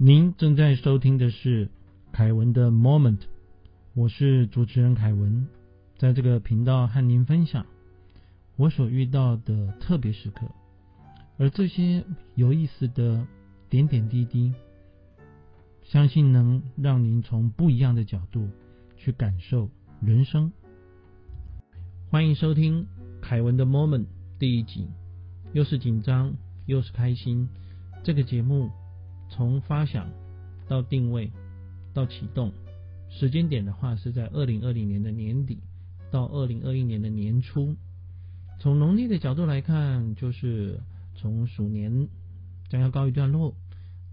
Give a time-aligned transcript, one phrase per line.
[0.00, 1.68] 您正在收听的是
[2.12, 3.18] 凯文的 Moment，
[3.94, 5.48] 我是主持人凯文，
[5.96, 7.66] 在这个频道和您分享
[8.54, 10.46] 我所遇到的特别时刻，
[11.36, 12.04] 而这些
[12.36, 13.26] 有意思的
[13.68, 14.52] 点点滴滴，
[15.82, 18.48] 相信能让您从不一样的角度
[18.96, 19.68] 去感受
[20.00, 20.52] 人生。
[22.08, 22.86] 欢迎收听
[23.20, 24.06] 凯文的 Moment
[24.38, 24.86] 第一集，
[25.54, 26.36] 又是紧张
[26.66, 27.48] 又是开心，
[28.04, 28.70] 这个节目。
[29.30, 30.10] 从发想
[30.68, 31.30] 到定位
[31.94, 32.52] 到启动，
[33.10, 35.58] 时间点的话是在二零二零年的年底
[36.10, 37.76] 到二零二一年的年初。
[38.60, 40.80] 从农历的角度来看，就是
[41.14, 42.08] 从鼠年
[42.68, 43.54] 将要告一段落，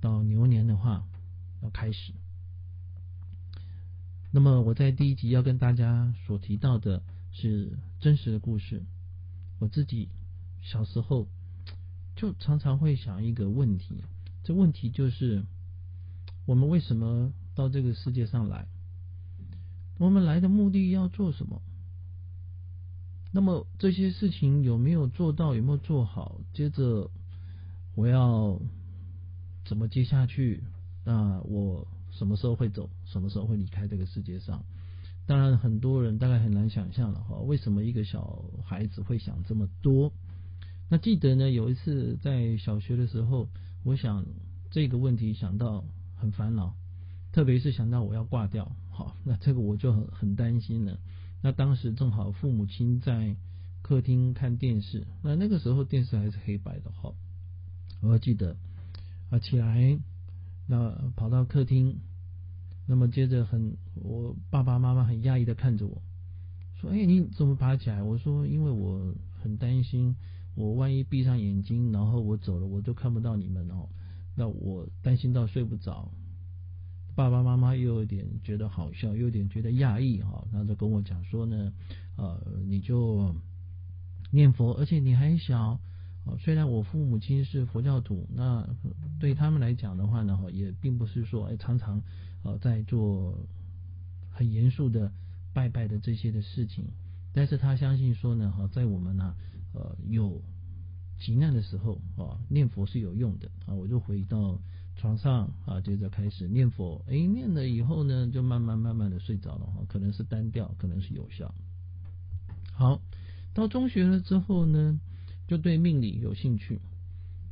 [0.02, 1.04] 到牛年的话
[1.64, 2.14] 要开始。
[4.32, 7.02] 那么我在第一集要跟大家所提到的
[7.32, 8.84] 是真实的故事。
[9.59, 10.09] 我自己
[10.62, 11.28] 小时候
[12.16, 14.04] 就常常会想一个问题。
[14.45, 15.44] 这问题就是，
[16.45, 18.67] 我们为什么到这个世界上来？
[19.97, 21.64] 我们来的目的要做什么？
[23.31, 25.55] 那么这些事情有没有做到？
[25.55, 26.39] 有没有做好？
[26.53, 27.09] 接着
[27.95, 28.61] 我要
[29.66, 30.61] 怎么接下去？
[31.03, 32.88] 那我什么时候会走？
[33.03, 34.64] 什么时候会离开这个世界上？
[35.25, 40.14] 当然，很多人大概很难想象了哈，为什么一个小孩子会想这么多？
[40.88, 43.50] 那记得呢，有一次在小学的时候。
[43.86, 44.25] 我想
[44.72, 46.73] 这个问题想到很烦恼，
[47.31, 50.97] 特别是想到我要挂掉，好，那这个我就很很担心了。
[51.44, 53.36] 那当时正好父母亲在
[53.83, 57.14] 客厅看电视，那那个时候电视还是黑白的，好。
[58.02, 58.58] 我记得
[59.30, 59.99] 啊起来，
[60.66, 61.99] 那跑到客厅，
[62.88, 66.02] 那么接着很我爸爸妈妈很讶异的看着我
[66.81, 70.16] 说：“哎，你怎么爬起来？”我说：“因为我很担心。”
[70.56, 73.89] 我万一闭上眼睛，然后我走了，我都看不到你们哦。
[74.36, 76.11] 那我担心到睡不着，
[77.14, 80.48] 爸爸妈妈又有点觉得好笑，又有点觉得讶异哈。
[80.52, 81.73] 然后就跟我讲说呢，
[82.16, 83.36] 呃，你就
[84.32, 85.80] 念佛，而且你还小。
[86.39, 88.67] 虽然我父母亲是佛教徒，那
[89.20, 92.02] 对他们来讲的话呢，哈，也并不是说哎常常
[92.43, 93.37] 呃在做
[94.32, 95.11] 很严肃的
[95.54, 96.86] 拜拜的这些的事情。
[97.33, 99.36] 但是他相信说呢，哈，在我们呢。
[99.75, 100.41] 呃，有
[101.19, 103.73] 急难的时候啊，念佛是有用的啊。
[103.73, 104.58] 我就回到
[104.95, 107.03] 床上啊，接着开始念佛。
[107.08, 109.83] 哎，念了以后呢，就慢慢慢慢的睡着了哈。
[109.89, 111.53] 可能是单调，可能是有效。
[112.73, 113.02] 好，
[113.53, 114.99] 到中学了之后呢，
[115.47, 116.80] 就对命理有兴趣。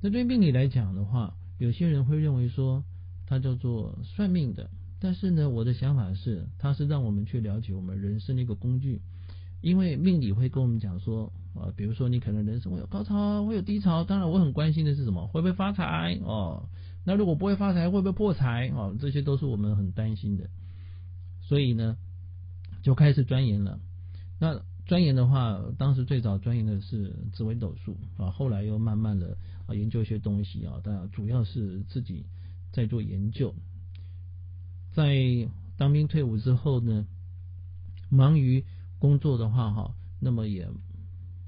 [0.02, 2.84] 那对命理来讲的话，有些人会认为说
[3.26, 4.70] 它叫做算命的，
[5.00, 9.02] 但是呢，我的想法是，它是让我们去了解我们人生的一个工具。
[9.62, 14.04] 因为命理会跟我们讲说，啊，比如说你可能人生会有高潮，会有低潮。
[14.04, 15.28] 当然，我很关心的是什么？
[15.28, 16.20] 会不会发财？
[16.24, 16.70] 哦，
[17.04, 18.70] 那如果不会发财，会不会破财？
[18.76, 20.50] 哦，这些都是我们很担心的。
[21.42, 21.98] 所以呢，
[22.82, 23.80] 就开始钻研了。
[24.40, 29.38] 那钻研的话，当时最早钻研的是紫微斗数啊，后来又慢慢的
[29.68, 32.26] 啊研究一些东西啊，当然主要是自己
[32.72, 33.54] 在做研究。
[34.92, 35.16] 在
[35.78, 37.06] 当兵退伍之后呢，
[38.10, 38.66] 忙于。
[39.00, 40.66] 工作的话，哈，那么也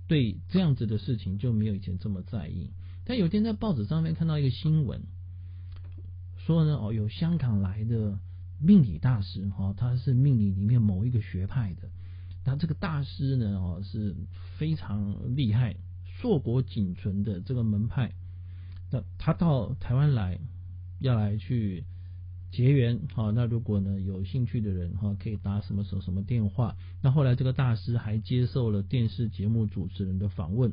[0.08, 2.72] 对这样子的事情就没有以前这么在意。
[3.06, 5.02] 但有天在报纸上面看到一个新闻，
[6.38, 8.20] 说呢，哦，有香港来的
[8.60, 11.90] 命理大师，哈，他是命理里面某一个学派的。
[12.44, 14.16] 那这个大师呢，哦，是
[14.58, 18.14] 非常厉害、硕果仅存的这个门派。
[18.92, 20.40] 那他到台湾来，
[21.00, 21.84] 要来去。
[22.56, 26.78] 结缘好，那如果呢有兴趣的人哈，可以打什么什么什么电话。
[27.02, 30.72] 那后来这个大师还接受了电视节目主持人的访问，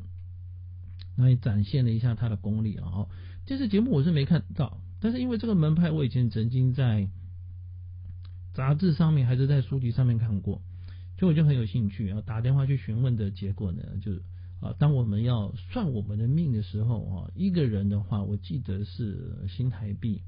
[1.17, 3.07] 那也展现了一下他的功力啊。
[3.45, 7.09] 电视节目我是没看到，但是因为这个门派我以前曾经在
[8.53, 10.61] 杂志上面还是在书籍上面看过，
[11.19, 12.23] 所以我就很有兴趣啊。
[12.25, 14.23] 打电话去询问的结果呢，就是
[14.61, 20.21] 啊，当我们要算我们的命的时候啊，一个人的话，我记得是新台币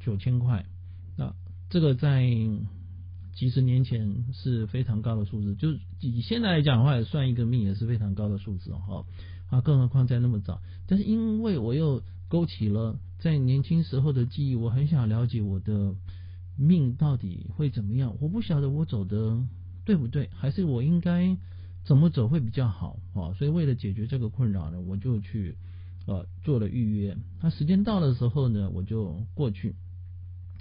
[0.00, 0.66] 九千块。
[1.70, 2.26] 这个在
[3.34, 9.04] 几十年前是非常高的数字，就以现在来讲的话，算一个命也是非常高的数字哦。
[9.48, 10.60] 啊，更何况在那么早。
[10.86, 15.94] 但是因为我又勾起了在年轻时候的记忆，我很想了解我的
[16.56, 18.16] 命到底会怎么样。
[18.20, 19.38] 我不晓得我走的
[19.84, 21.36] 对不对，还是我应该
[21.84, 23.32] 怎么走会比较好啊？
[23.34, 25.54] 所以为了解决这个困扰呢，我就去
[26.06, 27.16] 呃做了预约。
[27.40, 29.74] 那时间到的时候呢，我就过去。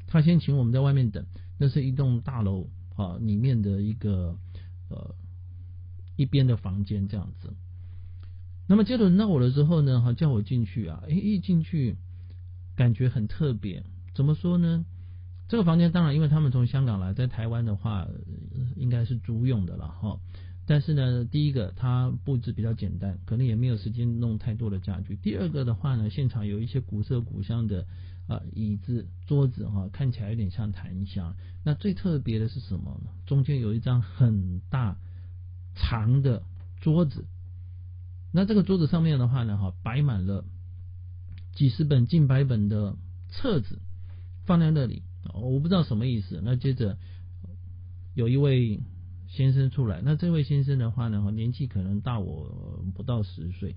[0.07, 1.25] 他先请我们在外面等，
[1.59, 4.37] 那是一栋大楼啊，里面的一个
[4.89, 5.15] 呃
[6.15, 7.53] 一边的房间这样子。
[8.67, 11.97] 那么接轮到我了之后呢，哈，叫我进去啊，哎，一进去
[12.75, 13.83] 感觉很特别，
[14.13, 14.85] 怎么说呢？
[15.47, 18.05] 这个房间当然，因为他们从香港来，在台湾的话，
[18.75, 20.19] 应该是租用的了哈。
[20.67, 25.15] 但是呢，第一个它布置比较简单，可能也没有时间弄太多的家具。
[25.15, 27.87] 第二个的话呢，现场有一些古色古香的
[28.27, 31.37] 啊椅子、桌子哈，看起来有点像檀香。
[31.63, 33.11] 那最特别的是什么呢？
[33.25, 34.97] 中间有一张很大
[35.73, 36.43] 长的
[36.81, 37.25] 桌子，
[38.33, 40.43] 那这个桌子上面的话呢，哈，摆满了
[41.55, 42.97] 几十本、近百本的
[43.29, 43.79] 册子
[44.45, 45.03] 放在那里。
[45.33, 46.41] 我不知道什么意思。
[46.43, 46.97] 那接着
[48.15, 48.81] 有一位
[49.27, 53.75] 先生出来，那这位先生的话呢，年纪可能大我不到十岁，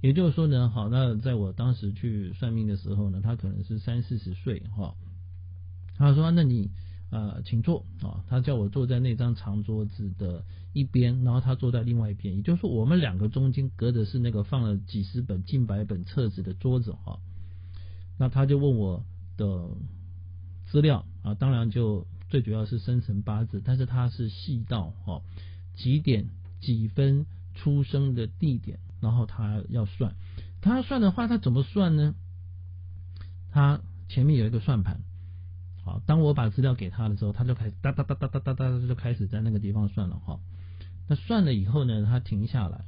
[0.00, 4.94] 也就是说呢，好，那在我当时去算命的时候呢，他可能是三四十岁哈。
[5.96, 6.70] 他说：“那你
[7.10, 17.18] 呃，请坐啊。”他叫我坐在那张长桌子的一边，然后他坐在另外一边，也就是说我们两个中间隔的是那个放了几十本、近百本册子的桌子哈。
[18.18, 19.04] 那他就问我
[19.36, 19.68] 的。
[20.70, 25.22] 资料啊，当然就最主要是生辰八字，但是它是细到哦
[25.74, 26.30] 几点
[26.60, 30.14] 几分出生的地点，然后他要算，
[30.60, 32.14] 他算的话，他怎么算呢？
[33.50, 35.00] 他前面有一个算盘，
[35.84, 40.38] 好，当我把资料给他的时候，他就开始哒哒哒哒哒哒哒就开始在那个地方算了哈。
[41.08, 42.84] 那算了以后呢，他停下来，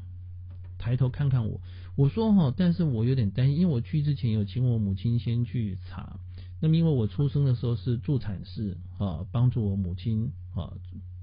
[0.78, 1.60] 抬头看看我，
[1.96, 6.20] 我说哈，但是我有点担心，因为我去之前有请我母亲先去查。
[6.64, 10.72] 那么因为我出生的时候是助产士啊，帮助我母亲啊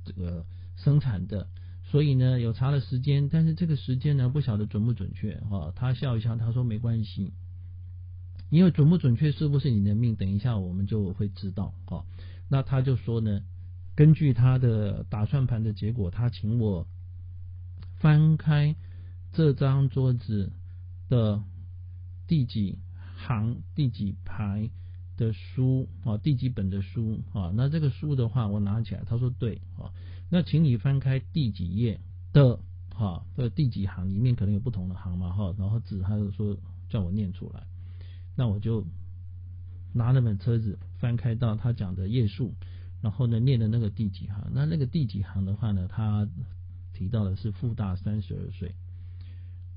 [0.04, 0.46] 这个
[0.76, 1.48] 生产的，
[1.86, 5.72] 所以呢有查了时间，但是这个时间呢不晓得准不准确啊。
[5.78, 7.32] 他笑一笑，他说没关系，
[8.50, 12.04] 因为准不准确是不是你的命，等一下我们就会知道啊。
[12.50, 13.42] 那他就说呢，
[13.96, 16.86] 根据他的打算盘的结果，他请我
[17.96, 18.76] 翻开
[19.32, 20.52] 这张桌子
[21.08, 21.42] 的
[22.28, 22.78] 第几
[23.16, 24.70] 行第几排。
[25.20, 27.52] 的书啊，第几本的书啊？
[27.54, 29.92] 那这个书的话，我拿起来，他说对啊。
[30.30, 32.00] 那请你翻开第几页
[32.32, 32.58] 的
[32.96, 35.54] 哈的第几行，里面可能有不同的行嘛哈。
[35.58, 36.56] 然后指他就说
[36.88, 37.68] 叫我念出来，
[38.38, 38.86] 那我就
[39.94, 42.54] 拿那本车子翻开到他讲的页数，
[43.02, 44.52] 然后呢念的那个第几行。
[44.54, 46.26] 那那个第几行的话呢，他
[46.94, 48.74] 提到的是傅大三十二岁。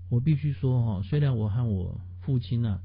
[0.08, 2.80] 我必须说哈，虽然我和我父亲呢，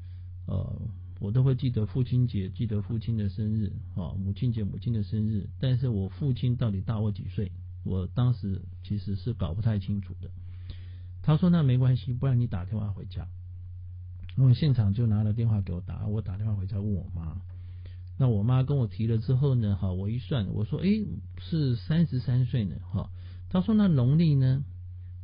[0.46, 0.76] 呃。
[1.20, 5.48] 我都会记得父亲节，记得父亲的生日，啊，母亲节母亲的生日。
[5.58, 7.50] 但是我父亲到底大我几岁？
[7.84, 10.30] 我当时其实是搞不太清楚的。
[11.22, 13.26] 他说那没关系，不然你打电话回家。
[14.36, 17.42] 我现场就拿了电话给我打，我打电话回家问我妈。
[18.16, 21.04] 那我妈跟我提了之后呢，哈，我一算，我说，诶，
[21.38, 23.10] 是三十三岁呢，哈。
[23.48, 24.64] 他说那农历呢？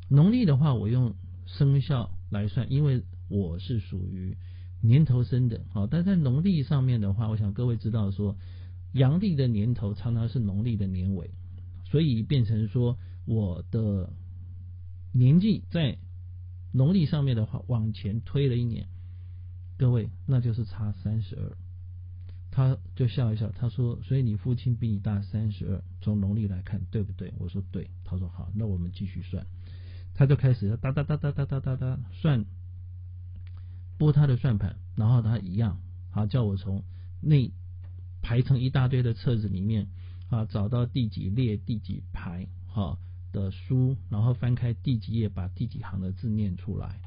[0.08, 1.14] 农历的话，我用
[1.46, 4.36] 生肖来算，因为我是属于。
[4.86, 8.36] 年头生的，好，但在农历上面的话，我想各位知道说，
[8.92, 11.30] 阳历的年头常常是农历的年尾，
[11.86, 14.12] 所以变成说我的
[15.10, 15.96] 年纪在
[16.70, 18.86] 农历上面的话往前推了一年，
[19.78, 21.56] 各位那就是差三十二，
[22.50, 27.32] 他就笑一笑，他说，所以你父亲比你大三十二，从农历来看对不对？
[27.38, 29.46] 我说对，他说好，那我们继续算，
[30.12, 32.44] 他就开始哒哒哒哒哒哒哒哒算。
[33.96, 35.80] 拨他的算盘，然后他一样，
[36.10, 36.82] 啊叫我从
[37.20, 37.50] 那
[38.22, 39.86] 排成一大堆的册子里面
[40.28, 42.98] 啊，找到第几列第几排哈
[43.32, 47.00] 的书，然后翻开第几页，把第几行的字念出来。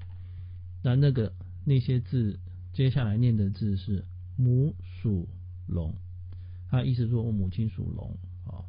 [0.82, 1.34] 那那个
[1.66, 2.40] 那些字，
[2.74, 4.06] 接下来念的字是
[4.38, 5.28] 母属
[5.68, 5.94] 龙，
[6.70, 8.64] 他意思说我母亲属龙啊。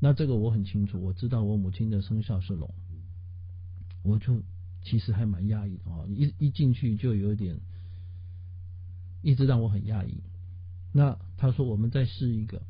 [0.00, 2.74] 那这个我很清楚，我知道我母亲的生肖是龙，
[4.02, 4.42] 我就。
[4.82, 7.60] 其实还蛮压抑的哦，一一进去就有点，
[9.22, 10.22] 一直让我很压抑。
[10.92, 12.62] 那他说我们再试一个，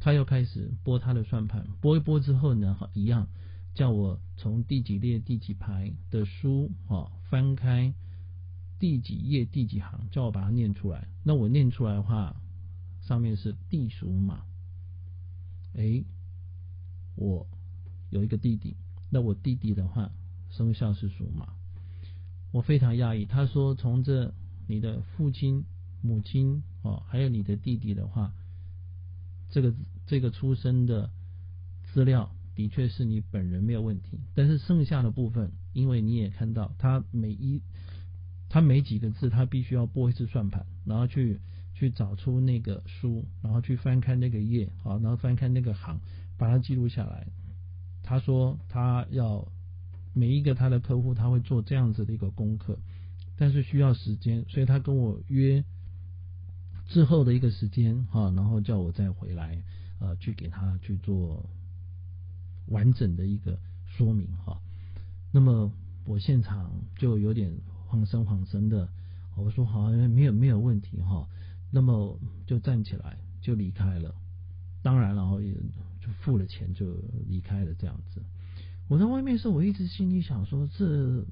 [0.00, 3.28] 他又开始拨他的算盘，拨一拨之后呢，哈，一样
[3.74, 7.94] 叫我从第几列第几排的书啊翻开
[8.78, 11.08] 第几页第几行，叫我把它念出来。
[11.22, 12.36] 那我念出来的话，
[13.00, 14.44] 上面是地属马。
[15.74, 16.04] 哎，
[17.14, 17.46] 我
[18.10, 18.76] 有一个弟弟，
[19.08, 20.10] 那我弟弟的话
[20.50, 21.54] 生肖是属马。
[22.52, 24.34] 我非常讶异，他说：“从这
[24.66, 25.64] 你的父亲、
[26.02, 28.32] 母亲哦，还有你的弟弟的话，
[29.50, 29.72] 这个
[30.06, 31.10] 这个出生的
[31.92, 37.62] 资料的确是你本人没有问题，但是剩下的部分，因为你也看到他每一
[38.48, 41.38] 他每几个字，他必须要拨一次算盘，然后去
[41.72, 46.00] 去找出那个书，然后去翻开那个页，好，然后翻开那个行，
[46.36, 47.28] 把它记录下来。
[48.02, 49.46] 他说他要。”
[50.12, 52.78] 每一个他的客户他会做这样子的一个功课，
[53.36, 55.64] 但是需要时间，所以他跟我约
[56.88, 59.62] 之后的一个时间哈，然后叫我再回来
[60.00, 61.48] 呃去给他去做
[62.66, 64.60] 完整的一个说明哈。
[65.32, 65.72] 那么
[66.04, 67.52] 我现场就有点
[67.88, 68.88] 恍神恍神的，
[69.36, 71.28] 我说好，没有没有问题哈。
[71.70, 74.12] 那么就站起来就离开了，
[74.82, 75.52] 当然然后也
[76.00, 76.96] 就付了钱就
[77.28, 78.20] 离开了这样子。
[78.90, 81.24] 我在外面时候，我一直心里想说这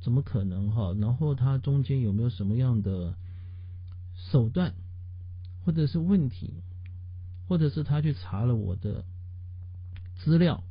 [0.00, 0.94] 怎么可能哈？
[0.98, 3.14] 然后他中间有没有什么样的
[4.14, 4.72] 手段，
[5.62, 6.54] 或者是问题，
[7.48, 9.04] 或者是他去查了我的
[10.24, 10.64] 资料？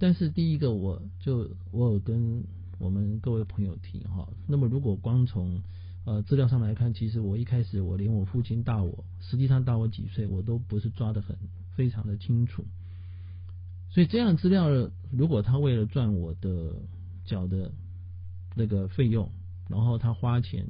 [0.00, 2.42] 但是第一个，我就我有跟
[2.80, 5.62] 我们各位朋友提哈，那么如果光从
[6.04, 11.36] 呃资料上来看，其实我一开始我连我父亲大我，实际上大我几岁，我都不是抓的很
[11.76, 12.64] 非常的清楚。
[13.92, 14.68] 所以这样资料，
[15.12, 16.74] 如果他为了赚我的
[17.24, 17.70] 缴的
[18.56, 19.30] 那个费用，
[19.68, 20.66] 然后他花钱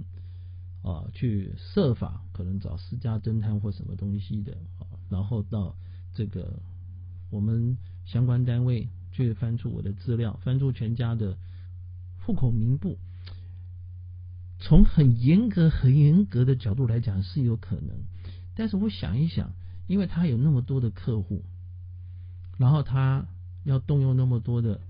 [0.82, 5.74] 啊去设法可能找私家侦探或什么东西的啊，然后到
[6.12, 6.60] 这个
[7.30, 8.90] 我们相关单位。
[9.14, 11.36] 去翻出我的资料，翻出全家的
[12.24, 12.96] 户口名簿。
[14.58, 17.90] 从很严格、很严格的角度来讲是有可能，
[18.56, 19.52] 但是我想一想，
[19.86, 21.44] 因为他有那么多的客户，
[22.58, 23.26] 然后他
[23.64, 24.80] 要动用那么多的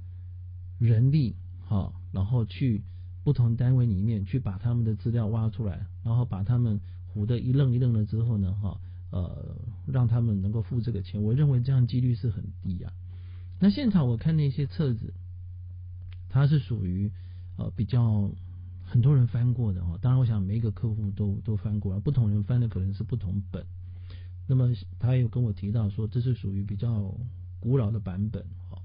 [0.79, 2.83] 人力，好，然后去
[3.25, 6.81] 不同单位里面去把他们的资料挖出来，然后把他们
[7.15, 12.93] 唬得一愣一愣了之后呢，哈，呃，让他们能够付这个钱，我认为这样几率是很低呀。
[13.61, 15.15] 那现场我看那些册子，
[16.29, 17.13] 它是属于
[17.57, 18.31] 呃比较
[18.85, 19.99] 很多人翻过的哦。
[20.03, 23.65] 当然，我想每一个客户都都翻过了，不同人翻的可能是不同本。
[24.49, 27.15] 那么他有跟我提到说，这是属于比较
[27.63, 28.83] 古老的版本哈。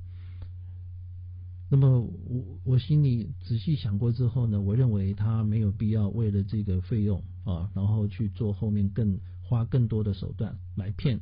[1.69, 11.19] 那么我我心里仔细想过之后呢，我认为他没有必要为了这个费用啊，然后去做后面更花更多的手段来骗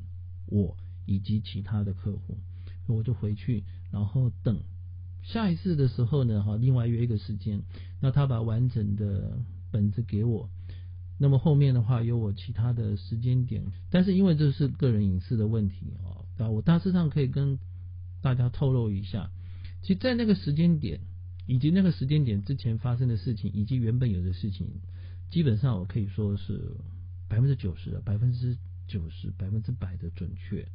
[0.47, 2.37] 我以及其他的客户。
[2.87, 4.59] 我就回去，然后等
[5.23, 7.63] 下一次的时候呢，哈，另外约一个时间，
[7.99, 9.39] 那他把完整的
[9.71, 10.47] 本子给我，
[11.17, 17.59] 那么后面的话有我其他的时间点，但是因为这是个人隐私的问题哦，啊，我大致上可以跟
[18.21, 19.31] 大家透露一下，
[19.81, 20.99] 其实，在那个时间点
[21.45, 24.67] 以及那个时间点之前发生的事情，以及原本有的事情，
[25.29, 26.75] 基本上我可以说是
[27.27, 30.67] 百分之九十的、百分之九十、百分之百的准确。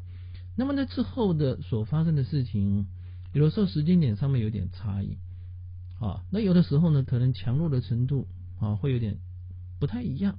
[0.57, 2.87] 那么，那之后的所发生的事情，
[3.33, 5.19] 有的时候时间点上面有点差异，
[5.99, 9.19] 啊，那有的时候呢，可能强弱的程度啊会有点
[9.79, 10.38] 不太一样，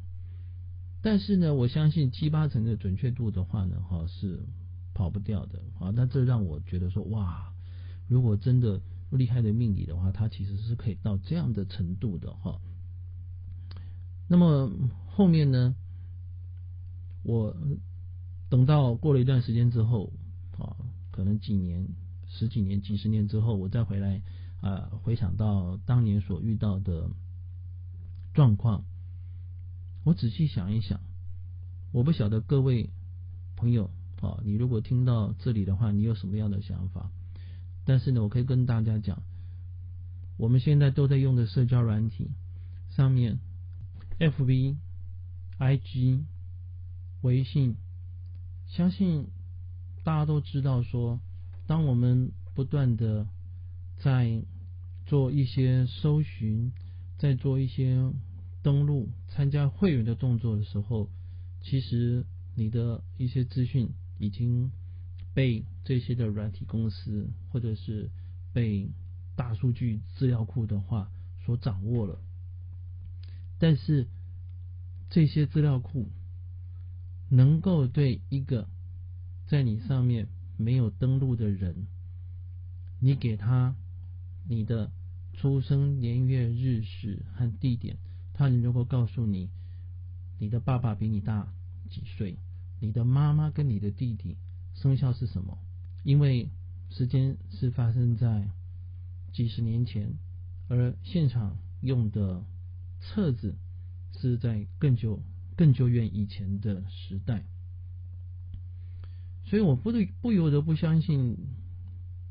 [1.02, 4.46] 但是呢，我相信七八成的准确度的话呢，哈是
[5.02, 5.92] 跑不掉的啊。
[5.96, 7.52] 那这让我觉得说，哇，
[8.08, 8.80] 如果真的
[9.10, 12.62] 厉害的命理的话，它其实是可以到这样的程度的哈。
[14.28, 14.72] 那么
[15.08, 15.76] 后面呢，
[17.24, 17.56] 我。
[18.52, 20.12] 等到过了一段时间之后，
[20.58, 20.76] 啊，
[21.10, 21.88] 可能几年、
[22.28, 24.22] 十几年、几十年之后，我再回来
[24.60, 27.10] 啊，回想到当年所遇到的
[28.34, 28.84] 状况，
[30.04, 31.00] 我仔细想一想，
[31.94, 32.90] 我不晓得各位
[33.56, 33.90] 朋友
[34.22, 37.12] 啊，你如果听到这里的话，你有什么样的想法？
[37.84, 39.24] 但是呢，我可以跟大家讲，
[40.38, 42.30] 我们现在都在用的社交软体
[42.92, 43.40] 上面
[44.20, 44.78] ，FB、
[45.60, 46.24] IG、
[47.22, 47.76] 微信。
[48.68, 49.28] 相信
[50.04, 51.20] 大家都知道，说
[51.68, 53.28] 当我们不断的
[53.98, 54.44] 在
[55.06, 56.72] 做一些搜寻，
[57.18, 58.14] 在做一些
[58.62, 61.10] 登录、参加会员的动作的时候，
[61.62, 62.26] 其实
[62.56, 63.90] 你的一些资讯
[64.22, 64.72] 已经
[65.34, 68.10] 被这些的软体公司或者是
[68.54, 68.90] 被
[69.36, 71.12] 大数据资料库的话
[71.46, 72.22] 所掌握了。
[73.60, 74.08] 但是
[75.10, 76.10] 这些资料库。
[77.34, 78.68] 能够对一个
[79.48, 81.88] 在你上面没有登录的人，
[83.00, 83.74] 你给他
[84.50, 84.92] 你的
[85.32, 87.98] 出生年月日时和地点，
[88.34, 89.50] 他能够告诉你
[90.40, 91.54] 你的爸爸比你大
[91.90, 92.36] 几岁，
[92.82, 94.36] 你的妈妈跟你的弟弟
[94.74, 95.58] 生肖是什么？
[96.04, 96.50] 因为
[96.90, 98.50] 时间是发生在
[99.32, 100.14] 几十年前，
[100.68, 102.44] 而现场用的
[103.00, 103.56] 册子
[104.20, 105.22] 是在更久。
[105.58, 107.44] 更久远以前的时代，
[109.46, 111.38] 所以我不得不由得不相信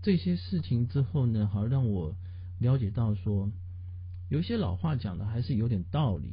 [0.03, 2.17] 这些事情之后呢，好让我
[2.59, 3.53] 了解到说，
[4.31, 6.33] 有些老话讲的还是有点道理，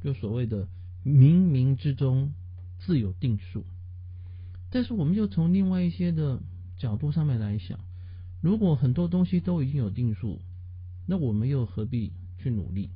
[0.00, 0.66] 就所谓的
[1.04, 2.32] 冥冥之中
[2.78, 3.64] 自有定数。
[4.70, 6.40] 但是我们就从另外一些的
[6.76, 7.78] 角度上面来想，
[8.40, 10.40] 如果很多东西都已经有定数，
[11.06, 12.90] 那我们又何必去努力？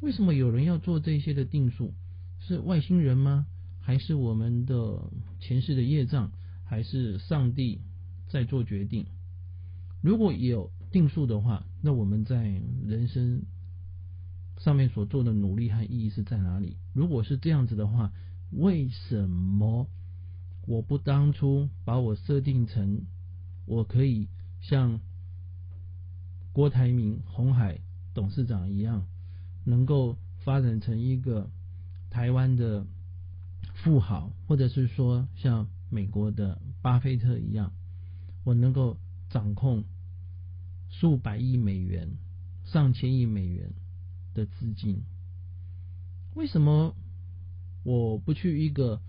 [0.00, 1.92] 为什么有人要做这些的定数？
[2.40, 3.46] 是外星人吗？
[3.80, 6.30] 还是我们的前世的业障，
[6.64, 7.80] 还是上帝
[8.28, 9.06] 在做决定？
[10.00, 13.42] 如果有定数的话，那我们在人生
[14.58, 16.76] 上面所做的努力和意义是在哪里？
[16.92, 18.12] 如果是这样子的话，
[18.50, 19.88] 为什么
[20.66, 23.06] 我不当初把我设定成
[23.66, 24.28] 我可以
[24.60, 25.00] 像
[26.52, 27.80] 郭台铭、红海
[28.14, 29.06] 董事长一样，
[29.64, 31.50] 能够发展成一个
[32.10, 32.86] 台湾的
[33.74, 37.72] 富豪，或者是说像美国的巴菲特一样，
[38.44, 39.84] 我能够掌控
[40.88, 42.16] 数百亿美元、
[42.64, 43.72] 上千亿美元
[44.34, 45.04] 的资金？
[46.34, 46.96] 为什么？
[47.82, 49.00] 我不去一个，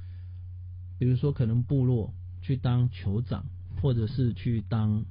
[0.98, 3.46] 比如说可能部落去当酋长，
[3.82, 5.06] 或者是去当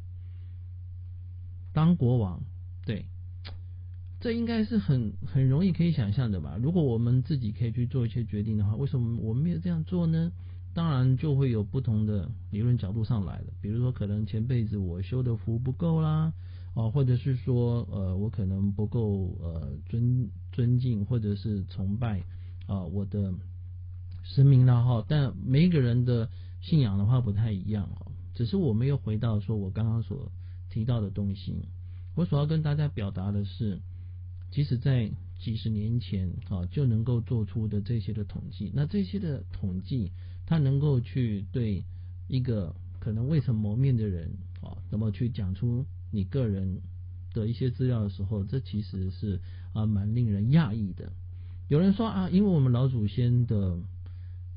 [1.72, 2.42] 当国王，
[2.86, 3.06] 对，
[4.20, 6.58] 这应该是很很容易可以想象的吧？
[6.60, 10.32] 如果我们自己可以去做一些决定的话，为什么我们没有这样做呢？
[10.74, 16.32] 当然就会有不同的理论角度上来了，比如说可能前辈子我修的福不够啦，
[16.74, 22.22] 哦，或者是说呃我可能不够呃尊尊敬或者是崇拜
[22.68, 23.34] 啊我的。
[24.24, 26.28] 神明了哈，但每一个人的
[26.60, 28.12] 信仰的话不太一样哦。
[28.34, 30.30] 只是我没有回到说我刚刚所
[30.68, 31.66] 提到的东西。
[32.14, 33.80] 我所要跟大家表达的是，
[34.50, 40.12] 即使在几十年前啊就能够做出的这些的统计，那这些的统计，
[40.44, 41.84] 它能够去对
[42.26, 46.82] 一个可能未曾谋面的人啊，那么去讲出你个人
[47.32, 49.40] 的一些资料的时候，这其实是
[49.72, 51.10] 啊蛮令人讶异的。
[51.68, 53.78] 有人说啊，因为我们老祖先的。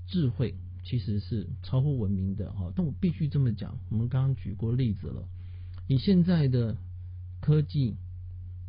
[0.08, 3.80] 智慧其实是超乎文明的哈，但我必须这么讲。
[3.88, 5.26] 我们刚刚举过例子了，
[5.88, 6.76] 以现在的
[7.40, 7.96] 科技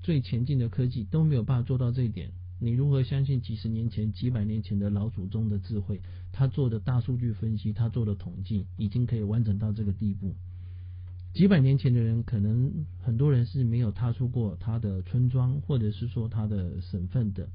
[0.02, 2.30] 最前进的科技都没有办法做到这一点，
[2.60, 6.00] 你如何相信几十年前、几百年前的老祖宗的智慧？
[6.30, 10.36] 他做的大数据分析，他做的统计，已经可以完整到这个地步。
[11.34, 17.48] 几百年前的人，可能很多人是没有踏出过他的村庄，或者是说他的省份的，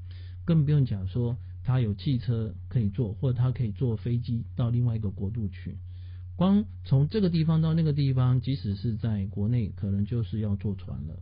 [0.48, 1.38] 更不用讲说。
[1.64, 5.78] 他有汽车可以坐，或者他可以坐飞机到另外一个国度去。
[6.38, 11.20] 光从这个地方到那个地方，即使是在国内，可能就是要坐船了。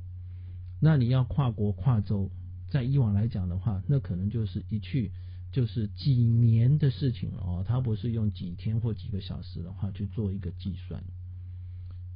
[0.79, 2.29] 那你要跨国跨州，
[2.69, 5.11] 在以往来讲的话，那可能就是一去
[5.51, 7.65] 就是几年的事情了哦。
[7.67, 11.03] 他不是用几天或几个小时的话去做一个计算。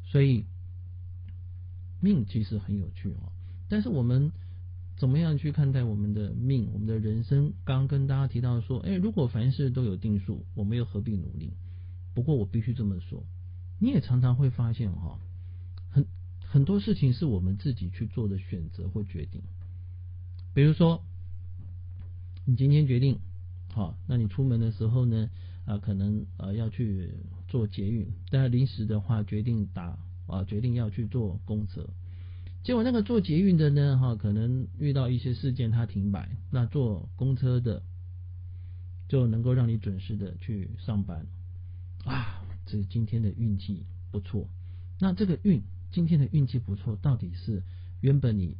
[0.06, 0.46] 所以
[2.00, 3.32] 命其实很有趣哦，
[3.68, 4.32] 但是我们。
[5.00, 7.54] 怎么样去看待我们的命，我们的人生？
[7.64, 11.54] 刚跟大家提到说，哎，如果凡事都有定数，我们又何必努力？
[12.14, 13.24] 不过我必须这么说，
[13.80, 15.18] 你也常常会发现哈，
[15.90, 16.06] 很
[16.46, 19.42] 很多事情是我们自己去做的选择或决定。
[20.54, 21.02] 比如说，
[22.44, 23.20] 你今天决定，
[23.72, 25.30] 好，那你出门的时候呢，
[25.64, 27.14] 啊，可能呃要去
[27.48, 31.90] 做捷运，但临时的话决定打啊，决定要去做公车。
[32.62, 36.30] 结果那个做捷运的呢，哈，可能遇到一些事件，他停摆。
[36.52, 37.82] 那坐公车的
[39.08, 41.26] 就能够让你准时的去上班
[42.04, 44.50] 啊，这今天的运气不错。
[45.00, 47.64] 那这个运今天的运气不错，到底是
[48.02, 48.58] 原本你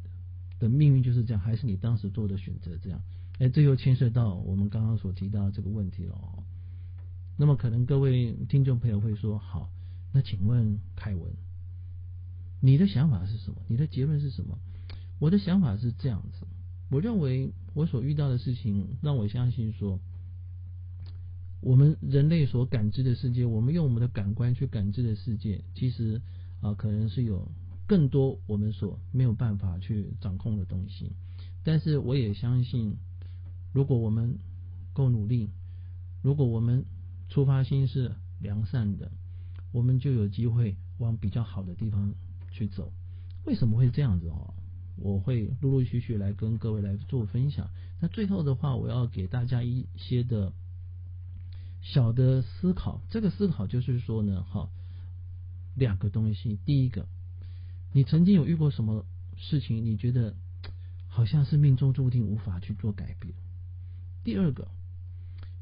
[0.58, 3.00] 的命运就是这样，还是你当时做的选择这样？
[3.38, 6.16] 哎，这又牵涉到我们刚刚所提到这个问题了。
[7.36, 9.70] 那么可能各位听众朋友会说，好，
[10.12, 11.30] 那请问凯文。
[12.60, 13.56] 你的想法是什么？
[13.68, 14.58] 你的结论是什么？
[15.18, 16.46] 我的想法是这样子，
[16.90, 20.00] 我认为我所遇到的事情让我相信说，
[21.60, 26.20] 我们人类所感知的世界，我们用我们的感官去感知的世界，其实
[26.60, 27.50] 啊，可能是有
[27.86, 31.12] 更多我们所没有办法去掌控的东西。
[31.62, 32.96] 但是我也相信，
[33.72, 34.38] 如果我们
[34.92, 35.50] 够努力，
[36.22, 36.84] 如果我们
[37.28, 39.12] 出发心是良善的，
[39.72, 42.14] 我们就有机会往比较好的地方。
[42.60, 42.92] 去走，
[43.46, 44.52] 为什么会这样子哦？
[44.96, 47.70] 我会陆陆续续来跟各位来做分享。
[48.00, 50.52] 那最后的话，我要给大家一些的
[51.80, 53.00] 小的思考。
[53.08, 54.68] 这个思考就是说呢，哈，
[55.74, 56.58] 两个东西。
[56.66, 57.08] 第一个，
[57.94, 59.06] 你曾经有遇过什么
[59.38, 60.34] 事情，你觉得
[61.08, 63.32] 好像是命中注定无法去做改变？
[64.22, 64.68] 第二个，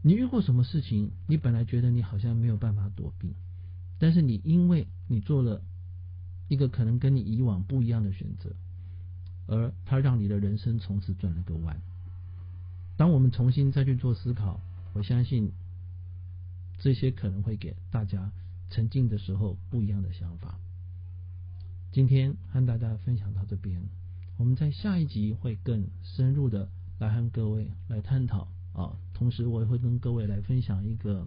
[0.03, 3.37] 你遇过什么事情，你本来觉得你好像没有办法躲避，
[4.01, 5.63] 但是你因为你做了。
[6.49, 8.51] 一个可能跟你以往不一样的选择，
[9.47, 11.81] 而它让你的人生从此转了个弯。
[12.97, 14.61] 当我们重新再去做思考，
[14.95, 15.53] 我相信
[16.79, 18.33] 这些可能会给大家
[18.71, 20.59] 沉浸的时候不一样的想法。
[21.93, 23.83] 今天和大家分享到这边，
[24.37, 28.97] 我们在下一集会更深入的来和各位来探讨啊。
[29.15, 31.27] 同时，我也会跟各位来分享一个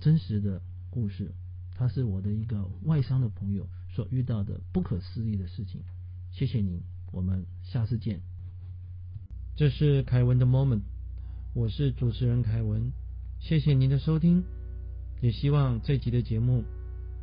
[0.00, 1.32] 真实的故事，
[1.74, 3.66] 他是我的一个外商的朋友
[3.98, 5.82] 所遇到的不可思议的事情。
[6.30, 6.80] 谢谢您，
[7.10, 8.20] 我们下次见。
[9.56, 10.82] 这是凯文的 moment，
[11.52, 12.92] 我是主持人凯文，
[13.40, 14.44] 谢谢您的收听，
[15.20, 16.62] 也希望这集的节目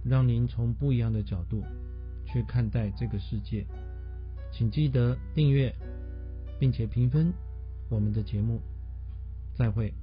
[0.03, 1.63] 让您从不一样的角度
[2.25, 3.65] 去看待这个世界。
[4.51, 5.73] 请记得订阅，
[6.59, 7.31] 并且评分
[7.89, 8.59] 我们的节目。
[9.55, 9.93] 再会。